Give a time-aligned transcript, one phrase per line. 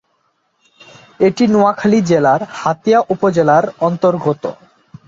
[1.19, 4.43] এটি নোয়াখালী জেলার হাতিয়া উপজেলার অন্তর্গত।